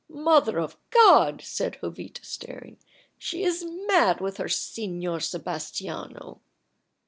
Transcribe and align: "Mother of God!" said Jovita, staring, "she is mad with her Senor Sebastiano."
"Mother 0.09 0.57
of 0.59 0.77
God!" 0.89 1.43
said 1.43 1.77
Jovita, 1.79 2.25
staring, 2.25 2.79
"she 3.19 3.43
is 3.43 3.63
mad 3.85 4.19
with 4.19 4.37
her 4.37 4.49
Senor 4.49 5.19
Sebastiano." 5.19 6.41